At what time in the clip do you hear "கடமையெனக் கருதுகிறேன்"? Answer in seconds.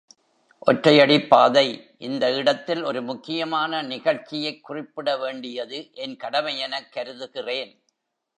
6.17-7.83